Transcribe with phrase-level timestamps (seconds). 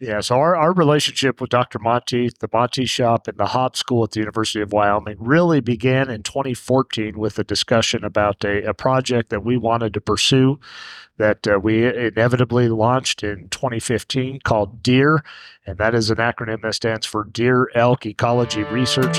[0.00, 1.80] Yeah, so our, our relationship with Dr.
[1.80, 6.08] Monteith, the Monteith Shop, and the Haub School at the University of Wyoming really began
[6.08, 10.60] in 2014 with a discussion about a, a project that we wanted to pursue
[11.16, 15.24] that uh, we inevitably launched in 2015 called DEER,
[15.66, 19.18] and that is an acronym that stands for Deer Elk Ecology Research.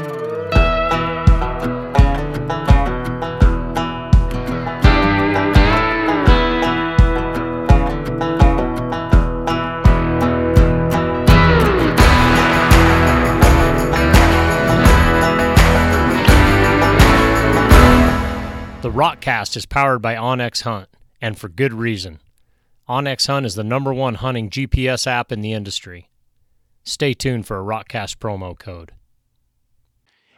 [18.99, 20.89] Rokcast is powered by onX Hunt,
[21.21, 22.19] and for good reason.
[22.89, 26.09] onX Hunt is the number one hunting GPS app in the industry.
[26.83, 28.91] Stay tuned for a Rokcast promo code.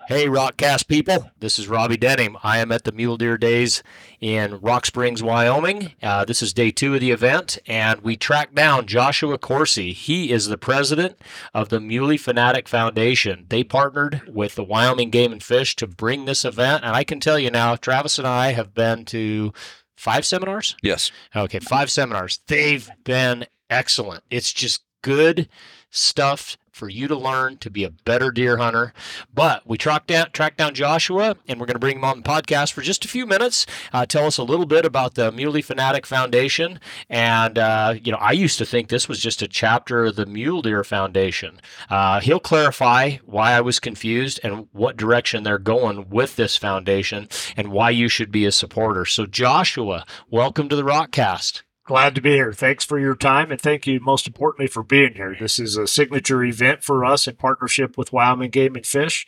[0.08, 1.32] Hey, Rokcast people.
[1.40, 2.36] This is Robby Denning.
[2.44, 3.82] I am at the Mule Deer Days
[4.20, 5.94] in Rock Springs, Wyoming.
[6.04, 9.94] Uh, this is day two of the event, and we tracked down Joshua Coursey.
[9.94, 11.18] He is the president
[11.54, 13.46] of the Muley Fanatic Foundation.
[13.48, 17.20] They partnered with the Wyoming Game and Fish to bring this event, and I can
[17.20, 19.54] tell you now, Travis and I have been to
[19.96, 20.76] five seminars.
[20.82, 21.12] Yes.
[21.36, 22.42] Okay, five seminars.
[22.48, 24.24] They've been excellent.
[24.30, 25.48] It's just good
[25.90, 28.94] stuff for you to learn to be a better deer hunter.
[29.34, 32.30] But we tracked down, tracked down Joshua, and we're going to bring him on the
[32.30, 33.66] podcast for just a few minutes.
[33.94, 36.80] Uh, tell us a little bit about the Muley Fanatic Foundation.
[37.10, 40.26] And, uh, you know, I used to think this was just a chapter of the
[40.26, 41.60] Mule Deer Foundation.
[41.90, 47.28] Uh, he'll clarify why I was confused and what direction they're going with this foundation
[47.58, 49.06] and why you should be a supporter.
[49.06, 51.64] So, Joshua, welcome to the Rokcast.
[51.92, 52.54] Glad to be here.
[52.54, 55.36] Thanks for your time, and thank you most importantly for being here.
[55.38, 59.28] This is a signature event for us in partnership with Wyoming Game and Fish.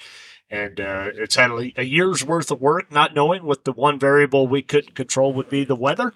[0.49, 3.99] And uh, it's had a, a year's worth of work, not knowing what the one
[3.99, 6.13] variable we couldn't control would be the weather.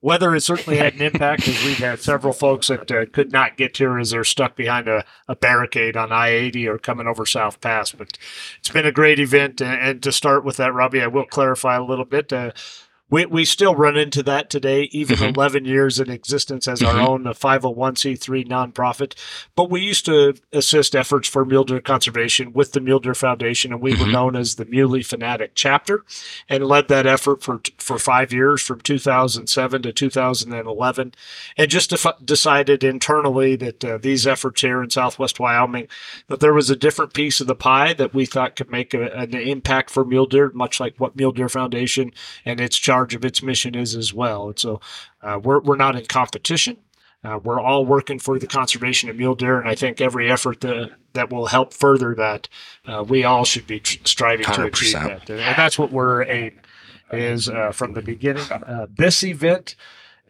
[0.00, 3.56] Weather has certainly had an impact as we've had several folks that uh, could not
[3.56, 7.26] get here as they're stuck behind a, a barricade on I 80 or coming over
[7.26, 7.90] South Pass.
[7.90, 8.16] But
[8.60, 9.60] it's been a great event.
[9.60, 12.32] And, and to start with that, Robby, I will clarify a little bit.
[12.32, 12.52] Uh,
[13.10, 15.34] we, we still run into that today, even Mhm.
[15.34, 16.86] 11 years in existence as Mhm.
[16.94, 19.14] our own uh, 501c3 nonprofit.
[19.56, 23.72] But we used to assist efforts for mule deer conservation with the Mule Deer Foundation,
[23.72, 24.12] and we were Mhm.
[24.12, 26.04] known as the Muley Fanatic Chapter
[26.48, 31.14] and led that effort for, for five years from 2007 to 2011.
[31.56, 35.88] And just def- decided internally that uh, these efforts here in Southwest Wyoming,
[36.28, 39.10] that there was a different piece of the pie that we thought could make a,
[39.16, 42.12] an impact for mule deer, much like what Mule Deer Foundation
[42.44, 44.48] and its charge of its mission is as well.
[44.48, 44.80] And so
[45.22, 46.76] uh, we're, we're not in competition.
[47.24, 50.60] Uh, we're all working for the conservation of mule deer, and I think every effort
[50.60, 52.48] that, that will help further that,
[52.86, 55.28] uh, we all should be tr- striving to achieve that.
[55.28, 56.60] And that's what we're aiming
[57.10, 58.44] is uh, from the beginning.
[58.52, 59.74] Uh, this event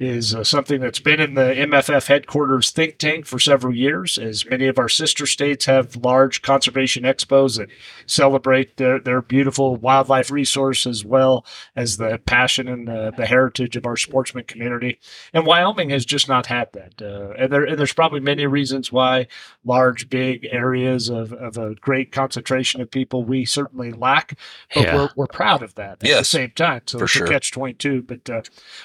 [0.00, 4.46] is uh, something that's been in the MFF headquarters think tank for several years, as
[4.46, 7.68] many of our sister states have large conservation expos that
[8.06, 11.44] celebrate their, their beautiful wildlife resource as well
[11.74, 15.00] as the passion and the, the heritage of our sportsman community.
[15.32, 17.02] And Wyoming has just not had that.
[17.02, 19.26] Uh, and, there, and there's probably many reasons why
[19.64, 24.38] large, big areas of, of a great concentration of people we certainly lack,
[24.74, 24.94] but Yeah.
[24.94, 26.82] we're, we're proud of that at the same time.
[26.86, 28.02] So for it's a catch 22.
[28.02, 28.42] But uh,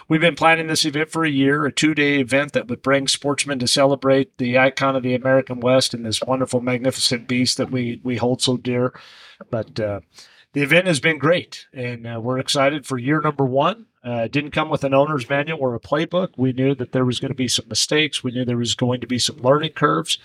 [0.07, 3.07] we've been planning this event for a year, a two day event that would bring
[3.07, 7.71] sportsmen to celebrate the icon of the American West and this wonderful, magnificent beast that
[7.71, 8.93] we, we hold so dear.
[9.49, 10.01] But uh,
[10.53, 13.87] the event has been great, and uh, we're excited for year number one.
[14.03, 16.29] Uh, didn't come with an owner's manual or a playbook.
[16.35, 18.23] We knew that there was going to be some mistakes.
[18.23, 20.17] We knew there was going to be some learning curves.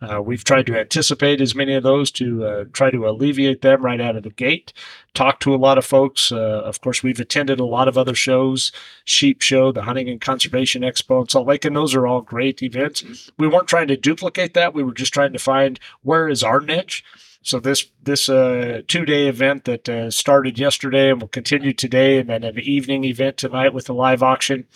[0.00, 3.82] Uh, we've tried to anticipate as many of those to uh, try to alleviate them
[3.82, 4.72] right out of the gate.
[5.12, 6.30] Talked to a lot of folks.
[6.30, 8.70] Uh, of course, we've attended a lot of other shows,
[9.04, 12.62] Sheep Show, the Hunting and Conservation Expo in Salt Lake, and those are all great
[12.62, 13.30] events.
[13.38, 14.72] We weren't trying to duplicate that.
[14.72, 17.04] We were just trying to find where is our niche.
[17.48, 22.18] So this this uh, two day event that uh, started yesterday and will continue today,
[22.18, 24.66] and then an evening event tonight with a live auction.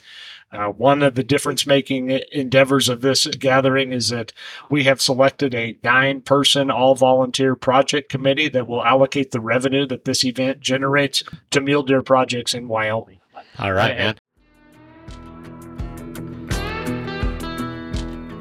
[0.51, 4.33] Uh, one of the difference making endeavors of this gathering is that
[4.71, 9.87] we have selected a nine person all volunteer project committee that will allocate the revenue
[9.87, 13.21] that this event generates to mule deer projects in Wyoming.
[13.59, 14.17] All right, man.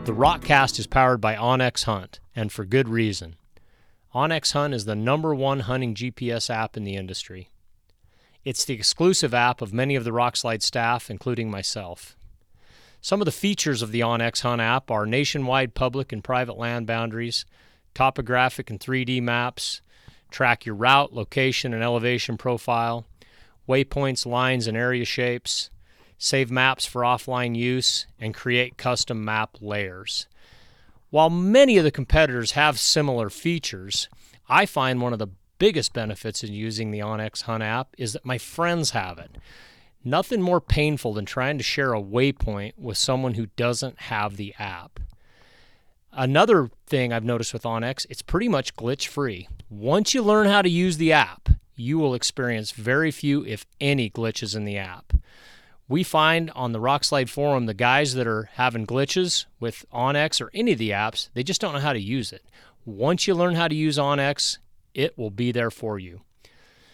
[0.06, 3.36] The Rokcast is powered by onX Hunt, and for good reason.
[4.14, 7.50] onX Hunt is the number one hunting GPS app in the industry.
[8.44, 12.18] It's the exclusive app of many of the Rokslide staff, including myself.
[13.00, 16.88] Some of the features of the onX Hunt app are nationwide public and private land
[16.88, 17.46] boundaries,
[17.94, 19.82] topographic and 3D maps,
[20.30, 23.06] track your route, location, and elevation profile,
[23.68, 25.70] waypoints, lines, and area shapes,
[26.18, 30.28] save maps for offline use, and create custom map layers.
[31.12, 34.08] While many of the competitors have similar features,
[34.48, 35.28] I find one of the
[35.60, 39.36] biggest benefits in using the onX Hunt app is that my friends have it.
[40.06, 44.56] Nothing more painful than trying to share a waypoint with someone who doesn't have the
[44.58, 45.02] app.
[46.14, 49.50] Another thing I've noticed with onX, it's pretty much glitch free.
[49.70, 54.10] Once you learn how to use the app, you will experience very few, if any,
[54.10, 55.12] glitches in the app.
[55.92, 60.50] We find on the Rokslide forum the guys that are having glitches with onX or
[60.54, 62.46] any of the apps, they just don't know how to use it.
[62.86, 64.58] Once you learn how to use onX,
[64.94, 66.22] it will be there for you.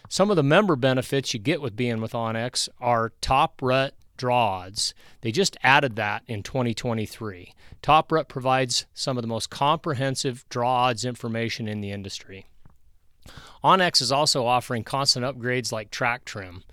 [0.09, 4.61] Some of the member benefits you get with being with onX are top rut draw
[4.61, 4.95] odds.
[5.21, 7.53] They just added that in 2023.
[7.83, 12.47] Top Rut provides some of the most comprehensive draw odds information in the industry.
[13.63, 16.63] onX is also offering constant upgrades like track trim.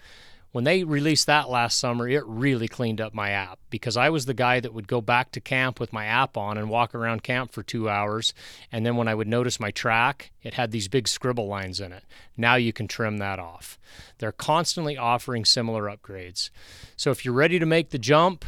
[0.55, 4.27] When they released that last summer, it really cleaned up my app because I was
[4.27, 7.25] the guy that would go back to camp with my app on and walk around
[7.25, 8.33] camp for two hours.
[8.71, 11.91] And then when I would notice my track, it had these big scribble lines in
[11.91, 12.05] it.
[12.37, 13.81] Now you can trim that off.
[14.19, 16.51] They're constantly offering similar upgrades.
[16.95, 18.45] So if you're ready to make the jump,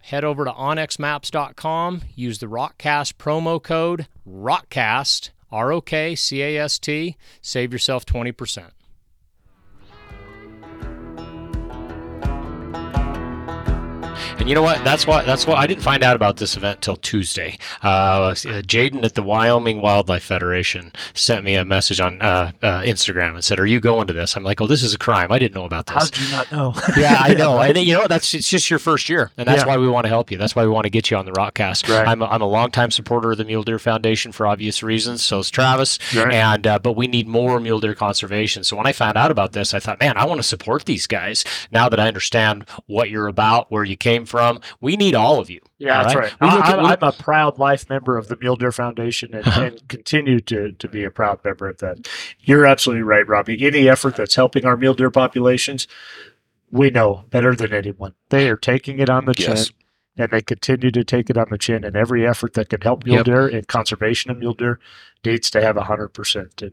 [0.00, 6.56] head over to onxmaps.com, use the Rokcast promo code ROKCAST, R O K C A
[6.56, 8.70] S T, save yourself 20%.
[14.50, 14.82] You know what?
[14.82, 15.22] That's why.
[15.22, 17.56] That's why I didn't find out about this event till Tuesday.
[17.84, 23.34] Uh, Jaden at the Wyoming Wildlife Federation sent me a message on uh, uh, Instagram
[23.34, 25.30] and said, "Are you going to this?" I'm like, "Oh, this is a crime.
[25.30, 26.74] I didn't know about this." How did you not know?
[27.00, 27.60] yeah, I know.
[27.60, 29.68] and you know, that's it's just your first year, and that's Yeah.
[29.68, 30.36] why we want to help you.
[30.36, 31.88] That's why we want to get you on the Rokcast.
[31.88, 32.08] Right.
[32.08, 35.22] I'm a, I'm a longtime supporter of the Mule Deer Foundation for obvious reasons.
[35.22, 35.96] So is Travis.
[36.12, 36.34] Right.
[36.34, 38.64] And uh, but we need more mule deer conservation.
[38.64, 41.06] So when I found out about this, I thought, man, I want to support these
[41.06, 41.44] guys.
[41.70, 44.39] Now that I understand what you're about, where you came from,
[44.80, 45.60] we need all of you.
[45.78, 46.32] Yeah, that's right.
[46.40, 46.50] right.
[46.52, 49.62] I, at- I'm, I'm a proud life member of the Mule Deer Foundation and, uh-huh.
[49.62, 52.08] and continue to, to be a proud member of that.
[52.40, 53.64] You're absolutely right, Robby.
[53.66, 55.86] Any effort that's helping our mule deer populations,
[56.70, 58.14] we know better than anyone.
[58.28, 59.66] They are taking it on the Yes.
[59.68, 59.74] chin,
[60.16, 61.84] and they continue to take it on the chin.
[61.84, 63.24] And every effort that can help mule Yep.
[63.24, 64.78] deer and conservation of mule deer
[65.24, 66.62] needs to have 100%.
[66.62, 66.72] And,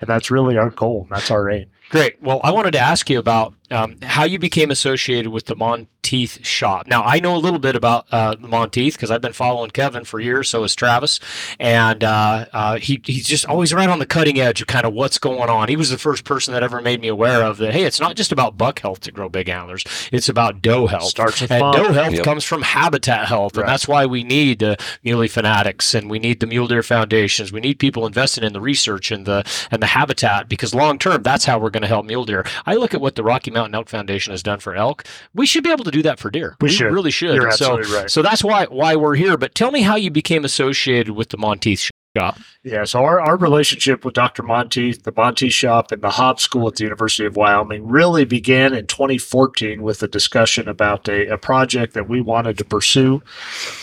[0.00, 1.66] and that's really our goal, and that's our aim.
[1.88, 2.20] Great.
[2.20, 6.44] Well, I wanted to ask you about um, how you became associated with the Monteith
[6.44, 6.88] shop.
[6.88, 10.18] Now, I know a little bit about uh, Monteith because I've been following Kevin for
[10.18, 10.48] years.
[10.48, 11.20] So has Travis,
[11.60, 14.94] and uh, uh, he he's just always right on the cutting edge of kind of
[14.94, 15.68] what's going on.
[15.68, 17.72] He was the first person that ever made me aware of that.
[17.72, 21.04] Hey, it's not just about buck health to grow big antlers; it's about doe health.
[21.04, 21.76] Starts with and mom.
[21.76, 22.24] doe health Yep.
[22.24, 23.62] comes from habitat health, Right.
[23.62, 27.52] and that's why we need the Muley Fanatics and we need the Mule Deer Foundations.
[27.52, 31.22] We need people invested in the research and the and the habitat because long term,
[31.22, 32.44] that's how we're going to help mule deer.
[32.66, 35.04] I look at what the Rocky Mountain Elk Foundation has done for elk.
[35.34, 36.56] We should be able to do that for deer.
[36.60, 36.92] We should.
[36.92, 37.34] really should.
[37.34, 38.10] You're so, absolutely right.
[38.10, 39.36] so that's why why we're here.
[39.36, 42.38] But tell me how you became associated with the Monteith shop.
[42.66, 44.42] Yeah, so our, our relationship with Dr.
[44.42, 48.74] Monteith, the Monteith Shop, and the Haub School at the University of Wyoming really began
[48.74, 53.22] in 2014 with a discussion about a, a project that we wanted to pursue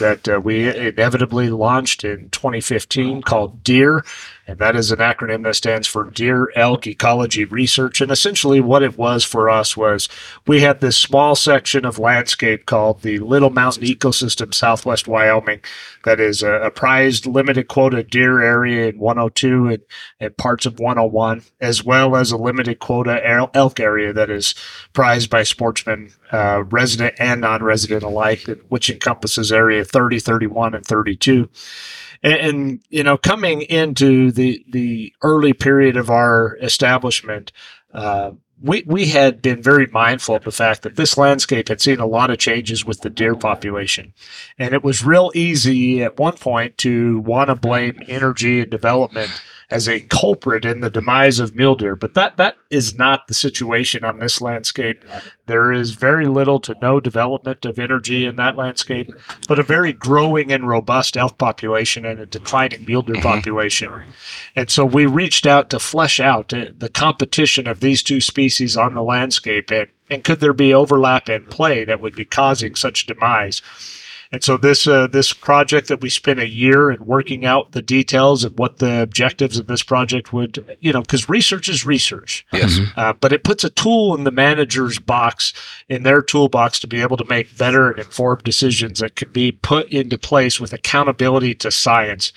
[0.02, 4.04] that uh, we inevitably launched in 2015 called DEER.
[4.46, 8.02] And that is an acronym that stands for Deer Elk Ecology Research.
[8.02, 10.10] And essentially, what it was for us was
[10.46, 15.62] we had this small section of landscape called the Little Mountain Ecosystem, Southwest Wyoming,
[16.04, 19.84] that is a, a prized limited quota deer area in 102 and,
[20.20, 23.22] and parts of 101, as well as a limited quota
[23.54, 24.56] elk area that is
[24.94, 30.86] prized by sportsmen, uh, resident and non resident alike, which encompasses area 30, 31, and
[30.86, 31.50] 32
[32.24, 37.52] and, and you know coming into the the early period of our establishment
[37.94, 38.32] uh,
[38.62, 42.06] we we had been very mindful of the fact that this landscape had seen a
[42.06, 44.14] lot of changes with the deer population.
[44.58, 49.32] And it was real easy at one point to want to blame energy and development
[49.74, 53.34] as a culprit in the demise of mule deer but that that is not the
[53.34, 55.04] situation on this landscape
[55.48, 59.12] there is very little to no development of energy in that landscape
[59.48, 63.24] but a very growing and robust elk population and a declining mule deer mm-hmm.
[63.24, 63.92] population.
[64.56, 68.94] And so we reached out to flesh out the competition of these two species on
[68.94, 73.06] the landscape and, and could there be overlap and play that would be causing such
[73.06, 73.62] demise.
[74.34, 77.84] And so this uh, this project that we spent a year in working out the
[77.84, 82.44] details of what the objectives of this project would, you know, because research is research
[82.52, 82.80] Yes.
[82.98, 85.54] uh, but it puts a tool in the manager's box
[85.88, 89.52] in their toolbox to be able to make better and informed decisions that can be
[89.52, 92.34] put into place with accountability to science.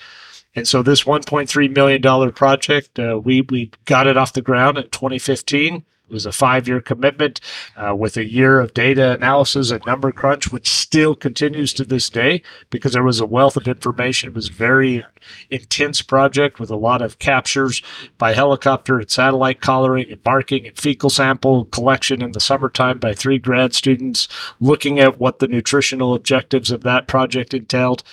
[0.55, 4.77] And so this 1.3 million dollar project, uh, we we got it off the ground
[4.77, 5.83] in 2015.
[6.09, 7.41] It was a five year commitment
[7.75, 12.09] uh, with a year of data analysis and number crunch, which still continues to this
[12.09, 14.29] day because there was a wealth of information.
[14.29, 15.05] It was a very
[15.49, 17.81] intense project with a lot of captures
[18.17, 23.13] by helicopter and satellite collaring and marking and fecal sample collection in the summertime by
[23.13, 24.29] three grad students
[24.61, 28.03] looking at what the nutritional objectives of that project entailed.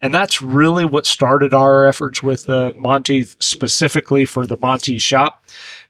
[0.00, 5.44] And that's really what started our efforts with uh, Monteith specifically for the Monteith shop.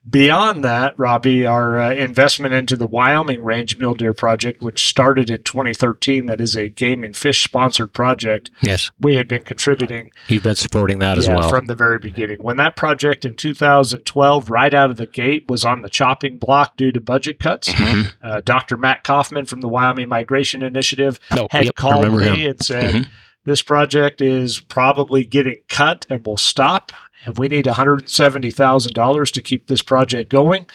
[0.08, 5.28] Beyond that, Robby, our uh, investment into the Wyoming Range Mule Deer Project, which started
[5.28, 10.10] in 2013, that is a game and fish sponsored project, Yes, we had been contributing
[10.28, 11.50] you've been supporting that as well.
[11.50, 12.38] from the very beginning.
[12.40, 16.78] When that project in 2012, right out of the gate, was on the chopping block
[16.78, 18.12] due to budget cuts, Mhm.
[18.22, 18.78] uh, Dr.
[18.78, 22.50] Matt Kauffman from the Wyoming Migration Initiative No, had yep, called me him.
[22.52, 23.06] and said, Mhm.
[23.48, 26.92] This project is probably getting cut and will stop,
[27.24, 30.66] and we need $170,000 to keep this project going.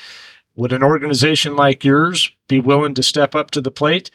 [0.56, 4.10] Would an organization like yours be willing to step up to the plate?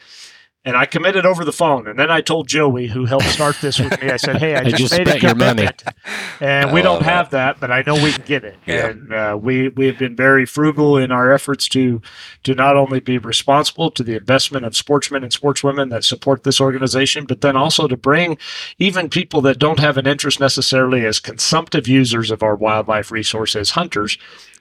[0.69, 1.87] And I committed over the phone.
[1.87, 4.59] And then I told Joey, who helped start this with me, I said, Hey, I,
[4.61, 5.83] I just, just made a spent your money." commitment.
[6.39, 8.55] And I we don't love have that, but I know we can get it.
[8.67, 8.89] Yeah.
[8.89, 12.03] And uh, we, we have been very frugal in our efforts to,
[12.43, 16.61] to not only be responsible to the investment of sportsmen and sportswomen that support this
[16.61, 18.37] organization, but then also to bring
[18.77, 23.55] even people that don't have an interest necessarily as consumptive users of our wildlife resource
[23.55, 24.19] as hunters,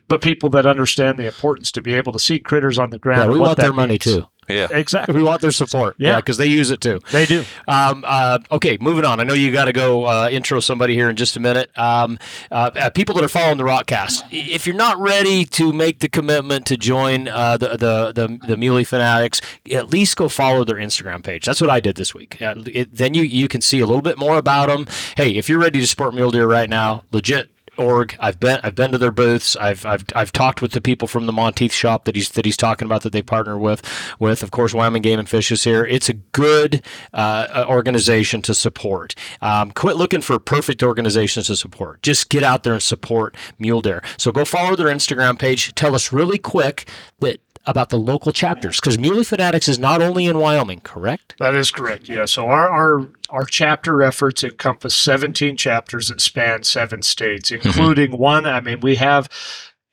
[0.09, 3.31] but people that understand the importance to be able to see critters on the ground.
[3.31, 4.27] Yeah, we want that their money too.
[4.49, 4.69] Yeah.
[4.71, 5.15] Exactly.
[5.15, 5.97] We want their support.
[5.99, 6.17] Yeah.
[6.17, 7.00] because they use it too.
[7.12, 7.45] They do.
[7.67, 9.21] Um, uh, okay, moving on.
[9.21, 11.71] I know you got to go uh, intro somebody here in just a minute.
[11.77, 12.19] Um,
[12.50, 16.09] uh, uh, people that are following the Rokcast, if you're not ready to make the
[16.09, 20.77] commitment to join uh, the, the the the Muley Fanatics, at least go follow their
[20.77, 21.45] Instagram page.
[21.45, 22.41] That's what I did this week.
[22.41, 24.87] Uh, it, then you you can see a little bit more about them.
[25.17, 28.16] Hey, if you're ready to support Mule Deer right now, legit org.
[28.20, 29.56] I've been I've been to their booths.
[29.56, 32.56] I've I've I've talked with the people from the Monteith shop that he's that he's
[32.56, 33.82] talking about that they partner with.
[34.18, 35.85] With of course Wyoming Game and Fish is here.
[35.85, 36.82] It's a good
[37.12, 39.14] uh, organization to support.
[39.40, 42.02] Um, quit looking for perfect organizations to support.
[42.02, 44.02] Just get out there and support Mule Deer.
[44.16, 45.75] So go follow their Instagram page.
[45.75, 46.88] Tell us really quick
[47.20, 51.35] that about the local chapters because Muley Fanatics is not only in Wyoming, correct?
[51.39, 52.09] That is correct.
[52.09, 52.25] Yeah.
[52.25, 57.69] So our our our chapter efforts encompass 17 chapters that span seven states, mm-hmm.
[57.69, 58.47] including one.
[58.47, 59.29] I mean, we have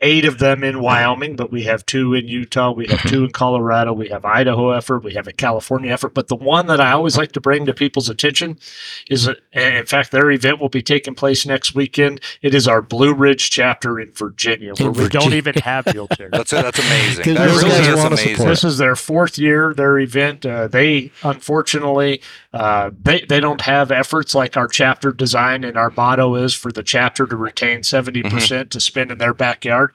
[0.05, 3.31] eight of them in Wyoming, but we have two in Utah, we have two in
[3.31, 6.13] Colorado, we have Idaho effort, we have a California effort.
[6.13, 8.59] But the one that I always like to bring to people's attention
[9.09, 12.21] is, that, in fact, their event will be taking place next weekend.
[12.43, 16.29] It is our Blue Ridge chapter in Virginia, where we don't even have mule deer.
[16.31, 17.23] That's that's amazing.
[17.23, 18.35] 'Cause That those really is amazing.
[18.35, 18.49] support.
[18.49, 20.45] This is their fourth year, their event.
[20.45, 22.21] Uh, they unfortunately
[22.53, 26.71] uh, they they don't have efforts like our chapter design and our motto is for
[26.71, 29.94] the chapter to retain 70% to spend in their backyard.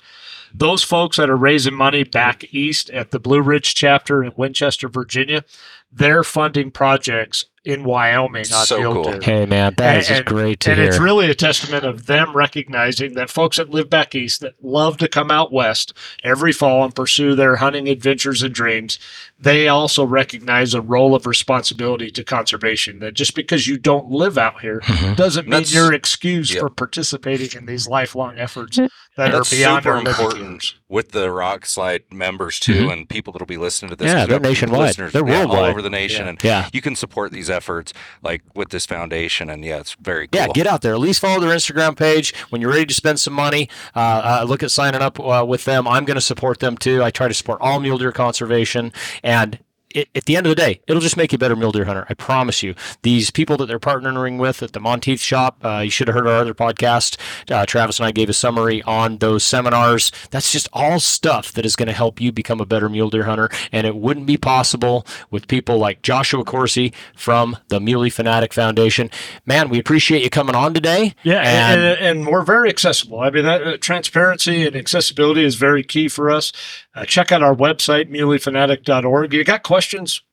[0.55, 4.89] Those folks that are raising money back east at the Blue Ridge chapter in Winchester,
[4.89, 5.45] Virginia,
[5.93, 9.03] they're funding projects in Wyoming on So mule cool.
[9.05, 9.21] deer.
[9.23, 10.89] Hey man, that is just And- great to and hear.
[10.89, 14.97] it's really a testament of them recognizing that folks that live back east that love
[14.99, 15.93] to come out west
[16.25, 18.99] every fall and pursue their hunting adventures and dreams,
[19.39, 22.99] they also recognize a role of responsibility to conservation.
[23.01, 25.17] That just because you don't live out here Mhm.
[25.17, 26.61] doesn't mean That's- you're excused Yep.
[26.61, 30.75] for participating in these lifelong efforts that That's are beyond super our important years.
[30.89, 34.09] with the Rokslide members too, and people that'll be listening to this.
[34.09, 34.17] Mm-hmm.
[34.17, 34.95] Yeah, 'cause we they're have nationwide.
[34.95, 35.71] They're yeah, all worldwide.
[35.71, 36.29] over the nation, Yeah.
[36.31, 36.69] and yeah.
[36.73, 37.93] you can support these efforts
[38.23, 39.51] like with this foundation.
[39.51, 40.41] And yeah, it's very cool.
[40.41, 40.93] Yeah, get out there.
[40.93, 42.35] At least follow their Instagram page.
[42.51, 45.65] When you're ready to spend some money, uh, uh, look at signing up uh, with
[45.65, 45.87] them.
[45.87, 47.03] I'm going to support them too.
[47.03, 48.93] I try to support all mule deer conservation.
[49.23, 49.59] And
[49.95, 51.85] it, at the end of the day, it'll just make you a better mule deer
[51.85, 52.07] hunter.
[52.09, 52.75] I promise you.
[53.03, 56.27] These people that they're partnering with at the Monteith shop, uh, you should have heard
[56.27, 57.17] our other podcast.
[57.51, 60.13] Uh, Travis and I gave a summary on those seminars.
[60.31, 63.25] That's just all stuff that is going to help you become a better mule deer
[63.25, 63.51] hunter.
[63.73, 69.11] And it wouldn't be possible with people like Joshua Coursey from the Muley Fanatic Foundation.
[69.45, 71.15] Man, we appreciate you coming on today.
[71.25, 73.19] Yeah, And- and, and, we're very accessible.
[73.21, 76.53] I mean, that, uh, transparency and accessibility is very key for us.
[76.95, 79.33] Uh, check out our website, muleyfanatic.org.
[79.33, 79.80] You got questions?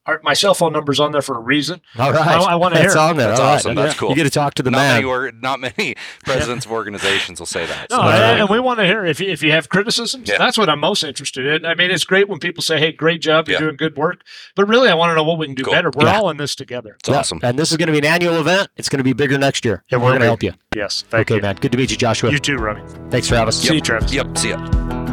[0.06, 1.82] Our, my cell phone number's on there for a reason.
[2.00, 2.22] All right.
[2.25, 2.96] I- I wanna hear it.
[2.98, 3.27] on there.
[3.27, 3.56] That's All right.
[3.56, 3.75] awesome.
[3.75, 4.10] That's cool.
[4.10, 4.94] You get to talk to the not man.
[4.96, 7.89] many or, not many presidents of organizations will say that.
[7.89, 10.30] No, So and, that's and we want to hear if you, if you have criticisms.
[10.30, 10.38] Yeah.
[10.38, 11.66] That's what I'm most interested in.
[11.66, 13.66] I mean, it's great when people say, "Hey, great job, you're Yeah.
[13.66, 14.22] doing good work,"
[14.56, 15.74] but really, I want to know what we can do Cool.
[15.74, 15.92] better.
[15.94, 16.18] We're Yeah.
[16.20, 16.96] all in this together.
[17.00, 17.18] It's Yeah.
[17.18, 17.39] awesome.
[17.44, 18.70] And this is going to be an annual event.
[18.77, 19.84] It's going to be bigger next year.
[19.92, 20.54] It We're going to help you.
[20.74, 21.42] Yes, thank Okay, you.
[21.42, 21.56] man.
[21.60, 22.32] Good to meet you, Joshua.
[22.32, 22.82] You too, Robby.
[23.10, 23.60] Thanks, Travis.
[23.62, 24.13] See you, Travis.
[24.13, 24.38] Yep.
[24.38, 25.06] See ya.